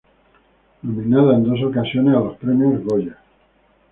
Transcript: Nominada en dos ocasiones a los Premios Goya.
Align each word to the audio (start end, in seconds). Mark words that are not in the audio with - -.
Nominada 0.81 1.35
en 1.35 1.43
dos 1.43 1.61
ocasiones 1.61 2.15
a 2.15 2.21
los 2.21 2.37
Premios 2.37 2.83
Goya. 2.85 3.19